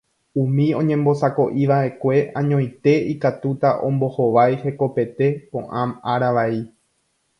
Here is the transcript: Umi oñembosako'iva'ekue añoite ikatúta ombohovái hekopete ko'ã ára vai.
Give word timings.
Umi 0.43 0.63
oñembosako'iva'ekue 0.77 2.15
añoite 2.41 2.93
ikatúta 3.13 3.69
ombohovái 3.91 4.53
hekopete 4.65 5.27
ko'ã 5.53 5.85
ára 6.15 6.31
vai. 6.39 6.57